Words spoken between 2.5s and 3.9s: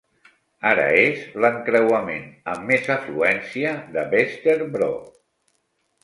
amb més afluència